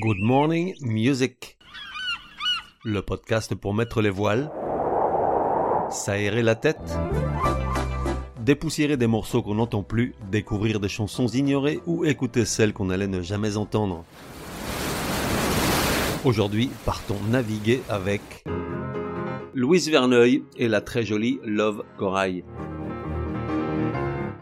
Good 0.00 0.20
Morning 0.20 0.76
Music. 0.80 1.58
Le 2.84 3.02
podcast 3.02 3.56
pour 3.56 3.74
mettre 3.74 4.00
les 4.00 4.10
voiles, 4.10 4.48
s'aérer 5.90 6.42
la 6.42 6.54
tête, 6.54 6.78
dépoussiérer 8.40 8.96
des 8.96 9.08
morceaux 9.08 9.42
qu'on 9.42 9.56
n'entend 9.56 9.82
plus, 9.82 10.14
découvrir 10.30 10.78
des 10.78 10.88
chansons 10.88 11.26
ignorées 11.26 11.80
ou 11.86 12.04
écouter 12.04 12.44
celles 12.44 12.72
qu'on 12.72 12.90
allait 12.90 13.08
ne 13.08 13.22
jamais 13.22 13.56
entendre. 13.56 14.04
Aujourd'hui, 16.24 16.70
partons 16.84 17.18
naviguer 17.28 17.80
avec 17.88 18.22
Louise 19.52 19.90
Verneuil 19.90 20.44
et 20.56 20.68
la 20.68 20.80
très 20.80 21.04
jolie 21.04 21.40
Love 21.44 21.82
Corail. 21.96 22.44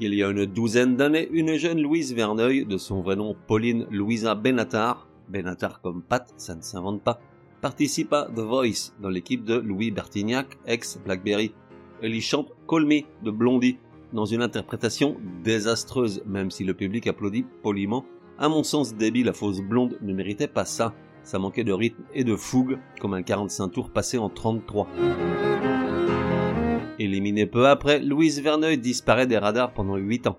Il 0.00 0.14
y 0.14 0.22
a 0.22 0.30
une 0.30 0.46
douzaine 0.46 0.96
d'années, 0.96 1.28
une 1.30 1.56
jeune 1.56 1.82
Louise 1.82 2.14
Verneuil, 2.14 2.64
de 2.64 2.78
son 2.78 3.02
vrai 3.02 3.16
nom 3.16 3.36
Pauline 3.46 3.86
Louisa 3.90 4.34
Benatar, 4.34 5.06
Benatar 5.28 5.80
comme 5.80 6.02
Pat, 6.02 6.32
ça 6.36 6.54
ne 6.54 6.62
s'invente 6.62 7.02
pas, 7.02 7.20
participe 7.60 8.12
à 8.12 8.28
The 8.34 8.40
Voice 8.40 8.92
dans 9.00 9.08
l'équipe 9.08 9.44
de 9.44 9.54
Louis 9.54 9.90
Bertignac, 9.90 10.58
ex 10.66 10.98
Blackberry. 11.04 11.54
Elle 12.02 12.14
y 12.14 12.20
chante 12.20 12.52
Call 12.68 12.86
Me 12.86 13.02
de 13.22 13.30
Blondie 13.30 13.78
dans 14.12 14.24
une 14.24 14.42
interprétation 14.42 15.16
désastreuse, 15.42 16.22
même 16.26 16.50
si 16.50 16.64
le 16.64 16.74
public 16.74 17.06
applaudit 17.06 17.46
poliment. 17.62 18.04
À 18.38 18.48
mon 18.48 18.62
sens, 18.62 18.96
Debbie 18.96 19.22
la 19.22 19.32
fausse 19.32 19.60
blonde 19.60 19.98
ne 20.02 20.12
méritait 20.12 20.48
pas 20.48 20.64
ça. 20.64 20.94
Ça 21.22 21.38
manquait 21.38 21.64
de 21.64 21.72
rythme 21.72 22.02
et 22.12 22.24
de 22.24 22.34
fougue, 22.34 22.78
comme 23.00 23.14
un 23.14 23.22
45 23.22 23.68
tours 23.68 23.90
passé 23.90 24.18
en 24.18 24.28
33. 24.28 24.88
Éliminée 26.98 27.46
peu 27.46 27.68
après, 27.68 28.00
Louise 28.00 28.40
Verneuil 28.40 28.78
disparaît 28.78 29.26
des 29.26 29.38
radars 29.38 29.72
pendant 29.72 29.96
8 29.96 30.26
ans. 30.26 30.38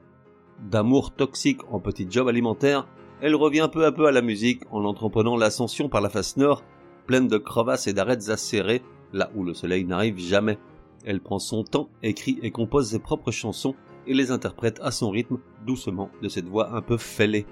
D'amour 0.59 1.13
toxique 1.13 1.61
en 1.71 1.79
petit 1.79 2.07
job 2.09 2.27
alimentaire, 2.27 2.87
elle 3.23 3.35
revient 3.35 3.69
peu 3.71 3.85
à 3.85 3.93
peu 3.93 4.05
à 4.05 4.11
la 4.11 4.21
musique 4.21 4.63
en 4.69 4.83
entreprenant 4.83 5.37
l'ascension 5.37 5.87
par 5.87 6.01
la 6.01 6.09
face 6.09 6.35
nord, 6.35 6.61
pleine 7.07 7.29
de 7.29 7.37
crevasses 7.37 7.87
et 7.87 7.93
d'arêtes 7.93 8.27
acérées, 8.27 8.81
là 9.13 9.31
où 9.33 9.45
le 9.45 9.53
soleil 9.53 9.85
n'arrive 9.85 10.19
jamais. 10.19 10.57
Elle 11.05 11.21
prend 11.21 11.39
son 11.39 11.63
temps, 11.63 11.87
écrit 12.03 12.37
et 12.43 12.51
compose 12.51 12.89
ses 12.89 12.99
propres 12.99 13.31
chansons 13.31 13.75
et 14.07 14.13
les 14.13 14.31
interprète 14.31 14.81
à 14.83 14.91
son 14.91 15.09
rythme, 15.09 15.39
doucement, 15.65 16.09
de 16.21 16.27
cette 16.27 16.49
voix 16.49 16.75
un 16.75 16.81
peu 16.81 16.97
fêlée. 16.97 17.45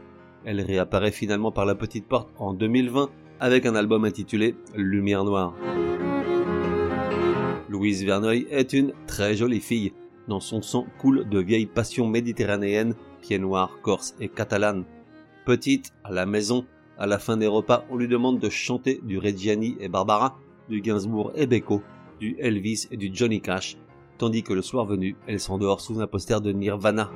Elle 0.43 0.59
réapparaît 0.59 1.11
finalement 1.11 1.53
par 1.53 1.65
la 1.65 1.75
petite 1.75 2.05
porte 2.05 2.27
en 2.37 2.53
2020 2.53 3.09
avec 3.39 3.65
un 3.65 3.75
album 3.75 4.03
intitulé 4.03 4.57
Lumière 4.75 5.23
Noire. 5.23 5.55
Louise 7.69 8.03
Verneuil 8.03 8.45
est 8.51 8.73
une 8.73 8.91
très 9.07 9.35
jolie 9.35 9.61
fille. 9.61 9.93
Dans 10.27 10.41
son 10.41 10.61
sang 10.61 10.85
coule 10.99 11.29
de 11.29 11.39
vieilles 11.39 11.65
passions 11.65 12.09
méditerranéennes, 12.09 12.95
pieds 13.21 13.39
noirs, 13.39 13.79
corse 13.81 14.15
et 14.19 14.27
catalane. 14.27 14.83
Petite, 15.45 15.91
à 16.03 16.11
la 16.11 16.27
maison, 16.27 16.65
à 16.99 17.07
la 17.07 17.17
fin 17.17 17.35
des 17.35 17.47
repas, 17.47 17.83
on 17.89 17.97
lui 17.97 18.07
demande 18.07 18.39
de 18.39 18.49
chanter 18.49 18.99
du 19.03 19.17
Reggiani 19.17 19.75
et 19.79 19.89
Barbara, 19.89 20.37
du 20.69 20.81
Gainsbourg 20.81 21.31
et 21.35 21.47
Beko, 21.47 21.81
du 22.19 22.35
Elvis 22.37 22.87
et 22.91 22.97
du 22.97 23.09
Johnny 23.11 23.41
Cash, 23.41 23.75
tandis 24.19 24.43
que 24.43 24.53
le 24.53 24.61
soir 24.61 24.85
venu, 24.85 25.15
elle 25.25 25.39
s'endort 25.39 25.81
sous 25.81 25.99
un 25.99 26.05
poster 26.05 26.41
de 26.41 26.51
Nirvana. 26.51 27.09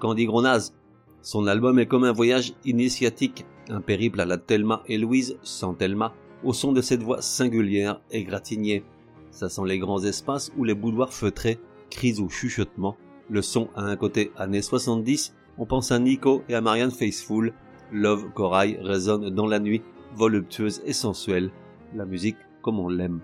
Candy 0.00 0.24
Gronaz. 0.24 0.72
Son 1.20 1.46
album 1.46 1.78
est 1.78 1.86
comme 1.86 2.04
un 2.04 2.12
voyage 2.12 2.54
initiatique, 2.64 3.44
un 3.68 3.82
périple 3.82 4.20
à 4.20 4.24
la 4.24 4.38
Thelma 4.38 4.82
et 4.86 4.96
Louise 4.96 5.38
sans 5.42 5.74
Thelma, 5.74 6.14
au 6.42 6.54
son 6.54 6.72
de 6.72 6.80
cette 6.80 7.02
voix 7.02 7.20
singulière 7.20 8.00
et 8.10 8.24
gratignée. 8.24 8.82
Ça 9.30 9.50
sent 9.50 9.62
les 9.66 9.78
grands 9.78 10.02
espaces 10.02 10.52
ou 10.56 10.64
les 10.64 10.74
boudoirs 10.74 11.12
feutrés, 11.12 11.58
cris 11.90 12.18
ou 12.18 12.30
chuchotements. 12.30 12.96
Le 13.28 13.42
son 13.42 13.68
a 13.76 13.82
un 13.82 13.96
côté 13.96 14.32
années 14.36 14.62
70, 14.62 15.34
on 15.58 15.66
pense 15.66 15.92
à 15.92 15.98
Nico 15.98 16.42
et 16.48 16.54
à 16.54 16.60
Marianne 16.60 16.90
Faithfull. 16.90 17.52
Love 17.92 18.30
Corail 18.32 18.78
résonne 18.82 19.30
dans 19.30 19.46
la 19.46 19.60
nuit, 19.60 19.82
voluptueuse 20.14 20.82
et 20.84 20.92
sensuelle. 20.92 21.50
La 21.94 22.04
musique 22.04 22.36
comme 22.62 22.80
on 22.80 22.88
l'aime. 22.88 23.20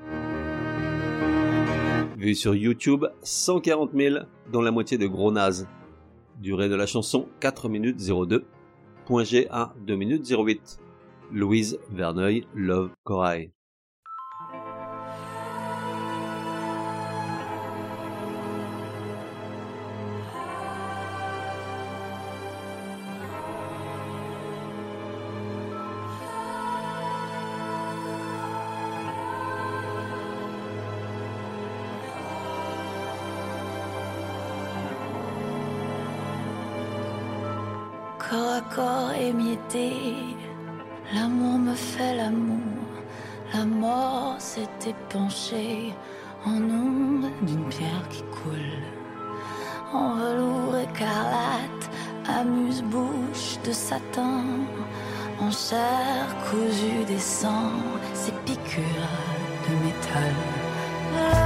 Vu 2.17 2.35
sur 2.35 2.55
YouTube, 2.55 3.07
140 3.23 3.93
000, 3.95 4.17
dont 4.53 4.61
la 4.61 4.71
moitié 4.71 4.99
de 4.99 5.07
gros 5.07 5.33
nazes. 5.33 5.67
Durée 6.39 6.69
de 6.69 6.75
la 6.75 6.87
chanson 6.87 7.29
4 7.41 7.69
minutes 7.69 8.01
02. 8.01 8.45
Point 9.07 9.25
G 9.25 9.49
à 9.51 9.75
2 9.87 9.97
minutes 9.97 10.31
08. 10.31 10.79
Louise 11.33 11.79
Verneuil, 11.91 12.47
Love 12.55 12.91
Corail. 13.05 13.53
Corps 38.31 38.53
à 38.53 38.61
corps 38.77 39.13
émietté, 39.13 39.91
l'amour 41.13 41.59
me 41.59 41.75
fait 41.75 42.15
l'amour. 42.15 42.61
La 43.53 43.65
mort 43.65 44.37
s'est 44.39 44.79
épanchée 44.87 45.93
en 46.47 46.63
onde 46.63 47.29
d'une 47.43 47.65
pierre 47.65 48.09
qui 48.09 48.23
coule. 48.23 48.85
En 49.93 50.15
velours 50.15 50.77
écarlate, 50.77 51.91
amuse-bouche 52.29 53.59
de 53.65 53.73
satin. 53.73 54.45
En 55.41 55.51
chair 55.51 56.25
cousue 56.49 57.05
des 57.09 57.19
sangs, 57.19 57.83
ces 58.15 58.33
piqûres 58.45 59.27
de 59.67 59.75
métal. 59.85 61.40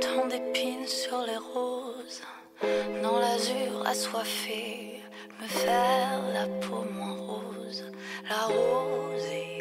Tant 0.00 0.26
d'épines 0.26 0.86
sur 0.86 1.18
les 1.26 1.36
roses, 1.36 2.22
dans 3.02 3.18
l'azur 3.18 3.86
assoiffé, 3.86 5.00
me 5.40 5.46
faire 5.46 6.20
la 6.32 6.46
peau 6.60 6.84
moins 6.92 7.16
rose, 7.26 7.84
la 8.28 8.42
rose 8.46 9.26
est 9.32 9.53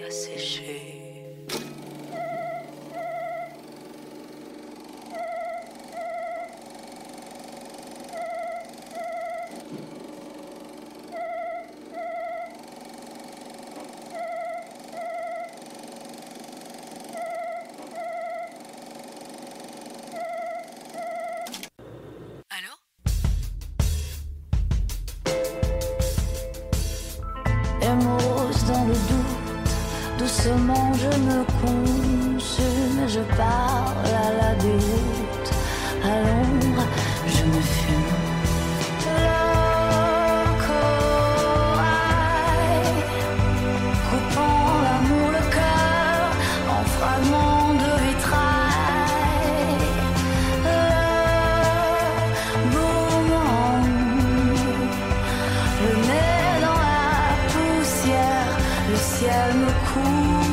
je 31.01 31.11
me 31.27 31.39
consume, 31.61 33.01
je 33.07 33.23
parle 33.37 34.11
à 34.25 34.29
la 34.41 34.51
déroute, 34.55 35.49
à 36.03 36.05
l'ombre 36.25 36.85
je 37.27 37.43
me 37.45 37.61
fume. 37.61 38.11
Coupant 44.09 44.67
l'amour 44.85 45.29
le 45.31 45.43
cœur 45.57 46.25
en 46.69 46.83
fragments 46.95 47.73
de 47.73 47.91
vitrail. 48.03 49.51
Le 50.65 50.81
boomerang, 52.71 53.89
le 55.81 55.91
nez 56.07 56.53
dans 56.61 56.81
la 56.87 57.33
poussière, 57.51 58.53
le 58.91 58.97
ciel 58.97 59.49
me 59.61 59.71
coule. 59.87 60.52